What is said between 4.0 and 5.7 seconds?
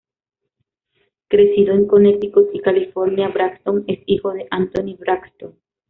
hijo de Anthony Braxton.